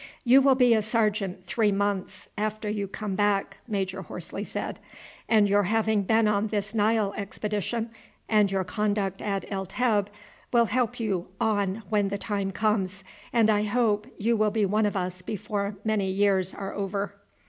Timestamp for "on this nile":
6.27-7.13